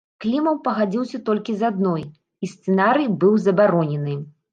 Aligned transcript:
Клімаў 0.23 0.55
пагадзіўся 0.67 1.19
толькі 1.27 1.53
з 1.59 1.67
адной, 1.69 2.03
і 2.47 2.49
сцэнарый 2.53 3.07
быў 3.25 3.37
забаронены. 3.45 4.17